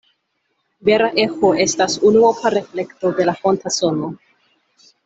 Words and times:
Vera 0.89 1.09
eĥo 1.25 1.51
estas 1.67 1.99
unuopa 2.11 2.55
reflekto 2.57 3.13
de 3.21 3.31
la 3.31 3.39
fonta 3.45 3.79
sono. 3.79 4.15